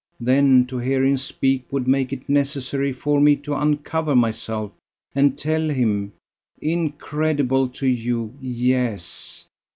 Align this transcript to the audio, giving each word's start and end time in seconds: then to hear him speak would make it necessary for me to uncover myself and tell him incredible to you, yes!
then 0.19 0.65
to 0.65 0.79
hear 0.79 1.03
him 1.05 1.15
speak 1.15 1.63
would 1.71 1.87
make 1.87 2.11
it 2.11 2.27
necessary 2.27 2.91
for 2.91 3.21
me 3.21 3.35
to 3.35 3.53
uncover 3.53 4.15
myself 4.15 4.71
and 5.13 5.37
tell 5.37 5.69
him 5.69 6.11
incredible 6.59 7.67
to 7.69 7.85
you, 7.85 8.33
yes! 8.41 9.45